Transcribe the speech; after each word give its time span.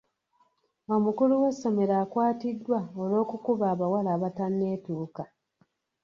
Omukulu 0.95 1.33
w'essomero 1.41 1.93
akwatiddwa 2.03 2.79
olw'okukuba 3.01 3.65
abawala 3.73 4.09
abatanneetuuka. 4.17 5.23